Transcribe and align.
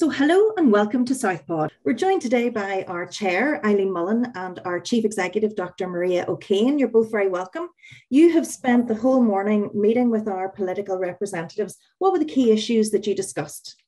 So, 0.00 0.08
hello 0.10 0.52
and 0.56 0.70
welcome 0.70 1.04
to 1.06 1.12
Southpod. 1.12 1.70
We're 1.82 1.92
joined 1.92 2.22
today 2.22 2.50
by 2.50 2.84
our 2.86 3.04
chair, 3.04 3.60
Eileen 3.66 3.92
Mullen, 3.92 4.30
and 4.36 4.60
our 4.64 4.78
chief 4.78 5.04
executive, 5.04 5.56
Dr. 5.56 5.88
Maria 5.88 6.24
O'Kane. 6.28 6.78
You're 6.78 6.86
both 6.86 7.10
very 7.10 7.28
welcome. 7.28 7.68
You 8.08 8.30
have 8.30 8.46
spent 8.46 8.86
the 8.86 8.94
whole 8.94 9.20
morning 9.20 9.70
meeting 9.74 10.08
with 10.08 10.28
our 10.28 10.50
political 10.50 10.98
representatives. 10.98 11.78
What 11.98 12.12
were 12.12 12.20
the 12.20 12.32
key 12.32 12.52
issues 12.52 12.92
that 12.92 13.08
you 13.08 13.14
discussed? 13.16 13.82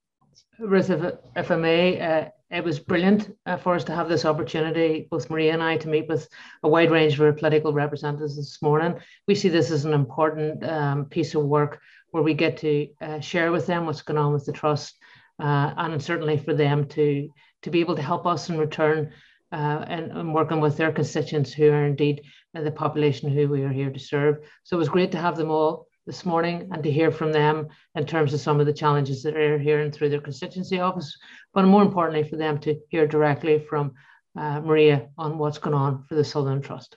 Ruth, 0.59 0.91
if, 0.91 1.14
if 1.36 1.50
I 1.53 1.54
may, 1.54 2.00
uh, 2.00 2.31
it 2.50 2.64
was 2.64 2.81
brilliant 2.81 3.32
uh, 3.46 3.57
for 3.57 3.77
us 3.77 3.85
to 3.85 3.95
have 3.95 4.08
this 4.08 4.25
opportunity, 4.25 5.07
both 5.13 5.31
Maria 5.31 5.53
and 5.53 5.63
I, 5.63 5.77
to 5.77 5.89
meet 5.89 6.08
with 6.08 6.29
a 6.64 6.68
wide 6.68 6.90
range 6.90 7.14
of 7.14 7.21
our 7.21 7.32
political 7.32 7.72
representatives 7.72 8.35
this 8.35 8.61
morning. 8.61 8.99
We 9.29 9.36
see 9.36 9.49
this 9.49 9.71
as 9.71 9.85
an 9.85 9.93
important 9.93 10.64
um, 10.68 11.04
piece 11.04 11.36
of 11.36 11.45
work 11.45 11.81
where 12.11 12.25
we 12.25 12.35
get 12.35 12.57
to 12.57 12.89
uh, 13.00 13.21
share 13.21 13.53
with 13.53 13.68
them 13.68 13.86
what's 13.86 14.03
going 14.03 14.18
on 14.18 14.32
with 14.32 14.45
the 14.45 14.53
trust 14.53 14.96
uh, 15.40 15.75
and 15.76 16.03
certainly 16.03 16.36
for 16.36 16.54
them 16.54 16.86
to 16.89 17.29
to 17.62 17.71
be 17.71 17.81
able 17.81 17.96
to 17.96 18.03
help 18.03 18.26
us 18.26 18.48
in 18.48 18.58
return 18.58 19.12
uh, 19.53 19.85
and, 19.86 20.12
and, 20.12 20.32
working 20.32 20.61
with 20.61 20.76
their 20.76 20.93
constituents 20.93 21.53
who 21.53 21.71
are 21.71 21.85
indeed 21.85 22.22
uh, 22.54 22.62
the 22.62 22.71
population 22.71 23.29
who 23.29 23.48
we 23.48 23.62
are 23.62 23.72
here 23.72 23.90
to 23.90 23.98
serve. 23.98 24.36
So 24.62 24.76
it 24.76 24.79
was 24.79 24.89
great 24.89 25.12
to 25.12 25.18
have 25.18 25.36
them 25.36 25.50
all 25.50 25.89
this 26.07 26.25
morning 26.25 26.68
and 26.72 26.82
to 26.82 26.90
hear 26.90 27.11
from 27.11 27.32
them 27.32 27.68
in 27.95 28.07
terms 28.07 28.32
of 28.32 28.40
some 28.40 28.61
of 28.61 28.67
the 28.67 28.72
challenges 28.72 29.22
that 29.22 29.34
they're 29.34 29.58
hearing 29.58 29.90
through 29.90 30.08
their 30.08 30.21
constituency 30.21 30.81
office, 30.81 31.18
but 31.53 31.64
more 31.64 31.82
importantly 31.82 32.28
for 32.28 32.36
them 32.36 32.59
to 32.61 32.78
hear 32.89 33.06
directly 33.06 33.59
from 33.59 33.92
uh, 34.39 34.61
Maria 34.61 35.09
on 35.19 35.36
what's 35.36 35.59
going 35.59 35.75
on 35.75 36.05
for 36.05 36.14
the 36.14 36.25
Southern 36.25 36.62
Trust. 36.62 36.97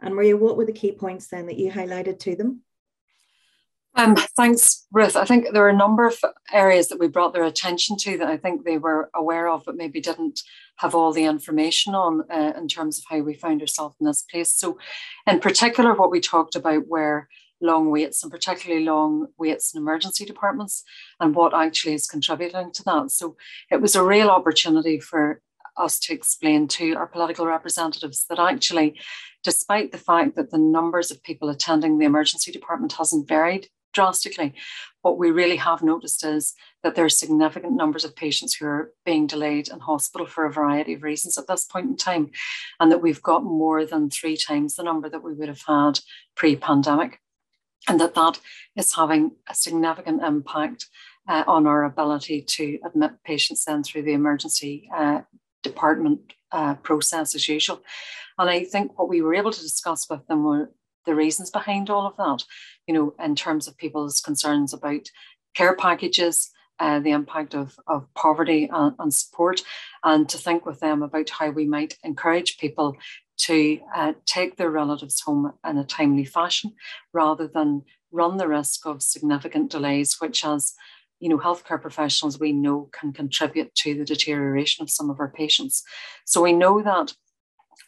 And 0.00 0.14
Maria, 0.14 0.36
what 0.36 0.56
were 0.56 0.66
the 0.66 0.72
key 0.72 0.92
points 0.92 1.28
then 1.28 1.46
that 1.46 1.58
you 1.58 1.70
highlighted 1.70 2.18
to 2.20 2.36
them? 2.36 2.62
Um, 4.00 4.16
thanks, 4.16 4.86
Ruth. 4.92 5.14
I 5.14 5.26
think 5.26 5.52
there 5.52 5.66
are 5.66 5.68
a 5.68 5.76
number 5.76 6.06
of 6.06 6.16
areas 6.54 6.88
that 6.88 6.98
we 6.98 7.06
brought 7.06 7.34
their 7.34 7.44
attention 7.44 7.98
to 7.98 8.16
that 8.16 8.28
I 8.28 8.38
think 8.38 8.64
they 8.64 8.78
were 8.78 9.10
aware 9.14 9.46
of, 9.46 9.62
but 9.66 9.76
maybe 9.76 10.00
didn't 10.00 10.40
have 10.76 10.94
all 10.94 11.12
the 11.12 11.26
information 11.26 11.94
on 11.94 12.22
uh, 12.30 12.54
in 12.56 12.66
terms 12.66 12.96
of 12.96 13.04
how 13.10 13.20
we 13.20 13.34
found 13.34 13.60
ourselves 13.60 13.96
in 14.00 14.06
this 14.06 14.22
place. 14.22 14.52
So, 14.52 14.78
in 15.26 15.38
particular, 15.38 15.92
what 15.92 16.10
we 16.10 16.18
talked 16.18 16.56
about 16.56 16.88
were 16.88 17.28
long 17.60 17.90
waits 17.90 18.22
and 18.22 18.32
particularly 18.32 18.86
long 18.86 19.26
waits 19.36 19.74
in 19.74 19.82
emergency 19.82 20.24
departments 20.24 20.82
and 21.20 21.34
what 21.34 21.52
actually 21.52 21.92
is 21.92 22.06
contributing 22.06 22.72
to 22.72 22.82
that. 22.84 23.10
So, 23.10 23.36
it 23.70 23.82
was 23.82 23.94
a 23.94 24.02
real 24.02 24.30
opportunity 24.30 24.98
for 24.98 25.42
us 25.76 25.98
to 25.98 26.14
explain 26.14 26.68
to 26.68 26.94
our 26.94 27.06
political 27.06 27.44
representatives 27.44 28.24
that 28.30 28.38
actually, 28.38 28.98
despite 29.44 29.92
the 29.92 29.98
fact 29.98 30.36
that 30.36 30.50
the 30.50 30.58
numbers 30.58 31.10
of 31.10 31.22
people 31.22 31.50
attending 31.50 31.98
the 31.98 32.06
emergency 32.06 32.50
department 32.50 32.94
hasn't 32.94 33.28
varied 33.28 33.68
drastically. 33.92 34.54
What 35.02 35.18
we 35.18 35.30
really 35.30 35.56
have 35.56 35.82
noticed 35.82 36.24
is 36.24 36.54
that 36.82 36.94
there 36.94 37.04
are 37.04 37.10
significant 37.10 37.72
numbers 37.72 38.04
of 38.04 38.14
patients 38.14 38.54
who 38.54 38.66
are 38.66 38.92
being 39.04 39.26
delayed 39.26 39.68
in 39.68 39.80
hospital 39.80 40.26
for 40.26 40.44
a 40.44 40.52
variety 40.52 40.94
of 40.94 41.02
reasons 41.02 41.38
at 41.38 41.46
this 41.46 41.64
point 41.64 41.86
in 41.86 41.96
time, 41.96 42.30
and 42.78 42.90
that 42.92 43.02
we've 43.02 43.22
got 43.22 43.44
more 43.44 43.84
than 43.86 44.10
three 44.10 44.36
times 44.36 44.74
the 44.74 44.82
number 44.82 45.08
that 45.08 45.24
we 45.24 45.34
would 45.34 45.48
have 45.48 45.62
had 45.66 46.00
pre 46.36 46.56
pandemic, 46.56 47.20
and 47.88 48.00
that 48.00 48.14
that 48.14 48.40
is 48.76 48.94
having 48.94 49.32
a 49.48 49.54
significant 49.54 50.22
impact 50.22 50.86
uh, 51.28 51.44
on 51.46 51.66
our 51.66 51.84
ability 51.84 52.42
to 52.42 52.78
admit 52.84 53.12
patients 53.24 53.64
then 53.64 53.82
through 53.82 54.02
the 54.02 54.12
emergency 54.12 54.88
uh, 54.94 55.20
department 55.62 56.32
uh, 56.52 56.74
process 56.76 57.34
as 57.34 57.48
usual. 57.48 57.82
And 58.38 58.48
I 58.48 58.64
think 58.64 58.98
what 58.98 59.08
we 59.08 59.22
were 59.22 59.34
able 59.34 59.52
to 59.52 59.60
discuss 59.60 60.08
with 60.08 60.26
them 60.26 60.44
were 60.44 60.70
the 61.06 61.14
reasons 61.14 61.50
behind 61.50 61.90
all 61.90 62.06
of 62.06 62.16
that, 62.16 62.44
you 62.90 62.94
know, 62.94 63.14
in 63.24 63.36
terms 63.36 63.68
of 63.68 63.76
people's 63.76 64.20
concerns 64.20 64.74
about 64.74 65.08
care 65.54 65.76
packages, 65.76 66.50
uh, 66.80 66.98
the 66.98 67.12
impact 67.12 67.54
of, 67.54 67.76
of 67.86 68.12
poverty 68.14 68.68
and, 68.72 69.14
support, 69.14 69.62
and 70.02 70.28
to 70.28 70.36
think 70.36 70.66
with 70.66 70.80
them 70.80 71.00
about 71.00 71.30
how 71.30 71.50
we 71.50 71.66
might 71.66 71.96
encourage 72.02 72.58
people 72.58 72.96
to 73.36 73.78
uh, 73.94 74.12
take 74.26 74.56
their 74.56 74.72
relatives 74.72 75.20
home 75.20 75.52
in 75.64 75.78
a 75.78 75.84
timely 75.84 76.24
fashion 76.24 76.72
rather 77.12 77.46
than 77.46 77.82
run 78.10 78.38
the 78.38 78.48
risk 78.48 78.84
of 78.86 79.04
significant 79.04 79.70
delays, 79.70 80.16
which 80.18 80.44
as 80.44 80.74
you 81.20 81.28
know, 81.28 81.38
healthcare 81.38 81.80
professionals 81.80 82.40
we 82.40 82.50
know 82.50 82.88
can 82.90 83.12
contribute 83.12 83.72
to 83.76 83.94
the 83.94 84.04
deterioration 84.04 84.82
of 84.82 84.90
some 84.90 85.10
of 85.10 85.20
our 85.20 85.28
patients. 85.30 85.84
So 86.24 86.42
we 86.42 86.52
know 86.52 86.82
that 86.82 87.12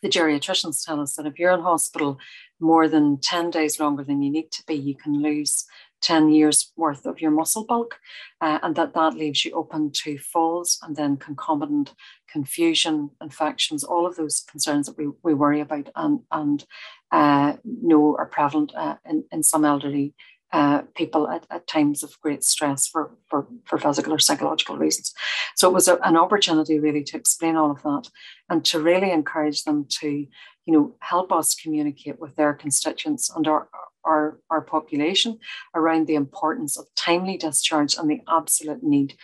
the 0.02 0.08
geriatricians 0.08 0.84
tell 0.84 1.00
us 1.00 1.14
that 1.14 1.26
if 1.26 1.38
you're 1.38 1.52
in 1.52 1.60
hospital 1.60 2.18
more 2.60 2.88
than 2.88 3.18
10 3.18 3.50
days 3.50 3.80
longer 3.80 4.04
than 4.04 4.22
you 4.22 4.30
need 4.30 4.50
to 4.52 4.62
be, 4.66 4.74
you 4.74 4.96
can 4.96 5.22
lose 5.22 5.64
10 6.02 6.30
years 6.30 6.72
worth 6.76 7.06
of 7.06 7.20
your 7.20 7.30
muscle 7.30 7.64
bulk 7.64 7.98
uh, 8.40 8.58
and 8.62 8.74
that 8.74 8.92
that 8.94 9.14
leaves 9.14 9.44
you 9.44 9.52
open 9.52 9.90
to 9.92 10.18
falls 10.18 10.78
and 10.82 10.96
then 10.96 11.16
concomitant 11.16 11.94
confusion 12.28 13.10
infections 13.20 13.84
all 13.84 14.06
of 14.06 14.16
those 14.16 14.44
concerns 14.50 14.86
that 14.86 14.98
we, 14.98 15.08
we 15.22 15.32
worry 15.32 15.60
about 15.60 15.88
and, 15.94 16.20
and 16.32 16.64
uh, 17.12 17.54
know 17.64 18.16
are 18.18 18.26
prevalent 18.26 18.72
uh, 18.74 18.96
in, 19.08 19.24
in 19.30 19.42
some 19.42 19.64
elderly 19.64 20.12
uh, 20.52 20.82
people 20.94 21.28
at, 21.28 21.46
at, 21.50 21.66
times 21.66 22.02
of 22.02 22.20
great 22.20 22.44
stress 22.44 22.86
for, 22.86 23.16
for, 23.28 23.46
for 23.64 23.78
physical 23.78 24.12
or 24.12 24.18
psychological 24.18 24.76
reasons. 24.76 25.14
So 25.56 25.68
it 25.68 25.72
was 25.72 25.88
a, 25.88 25.96
an 26.04 26.16
opportunity 26.16 26.78
really 26.78 27.04
to 27.04 27.16
explain 27.16 27.56
all 27.56 27.70
of 27.70 27.82
that 27.82 28.10
and 28.50 28.64
to 28.66 28.80
really 28.80 29.10
encourage 29.10 29.64
them 29.64 29.86
to, 30.00 30.08
you 30.08 30.28
know, 30.72 30.94
help 31.00 31.32
us 31.32 31.54
communicate 31.54 32.20
with 32.20 32.36
their 32.36 32.52
constituents 32.52 33.30
and 33.34 33.48
our, 33.48 33.68
our, 34.04 34.38
our 34.50 34.60
population 34.60 35.38
around 35.74 36.06
the 36.06 36.16
importance 36.16 36.76
of 36.76 36.86
timely 36.96 37.38
discharge 37.38 37.96
and 37.96 38.10
the 38.10 38.20
absolute 38.28 38.82
need 38.82 39.14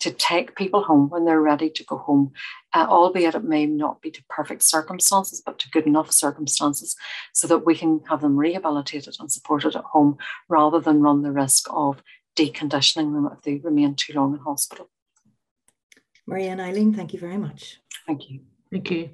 to 0.00 0.10
take 0.10 0.56
people 0.56 0.82
home 0.82 1.08
when 1.10 1.24
they're 1.24 1.40
ready 1.40 1.68
to 1.70 1.84
go 1.84 1.98
home, 1.98 2.32
uh, 2.74 2.86
albeit 2.88 3.34
it 3.34 3.44
may 3.44 3.66
not 3.66 4.00
be 4.00 4.10
to 4.10 4.24
perfect 4.28 4.62
circumstances, 4.62 5.42
but 5.44 5.58
to 5.58 5.70
good 5.70 5.86
enough 5.86 6.10
circumstances, 6.10 6.96
so 7.32 7.46
that 7.46 7.66
we 7.66 7.74
can 7.74 8.00
have 8.08 8.20
them 8.20 8.36
rehabilitated 8.36 9.16
and 9.20 9.30
supported 9.30 9.76
at 9.76 9.84
home 9.84 10.16
rather 10.48 10.80
than 10.80 11.02
run 11.02 11.22
the 11.22 11.32
risk 11.32 11.66
of 11.70 12.02
deconditioning 12.36 13.12
them 13.12 13.28
if 13.32 13.42
they 13.42 13.56
remain 13.56 13.94
too 13.94 14.12
long 14.14 14.34
in 14.34 14.40
hospital. 14.40 14.90
Maria 16.26 16.52
and 16.52 16.60
Eileen, 16.60 16.94
thank 16.94 17.12
you 17.12 17.20
very 17.20 17.36
much. 17.36 17.80
Thank 18.06 18.30
you. 18.30 18.40
Thank 18.70 18.90
you. 18.90 19.10